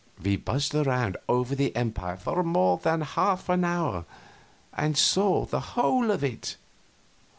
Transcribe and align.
We 0.23 0.35
buzzed 0.35 0.73
around 0.73 1.15
over 1.29 1.53
that 1.53 1.77
empire 1.77 2.17
for 2.17 2.41
more 2.41 2.79
than 2.79 3.01
half 3.01 3.49
an 3.49 3.63
hour, 3.63 4.05
and 4.73 4.97
saw 4.97 5.45
the 5.45 5.59
whole 5.77 6.09
of 6.09 6.23
it. 6.23 6.57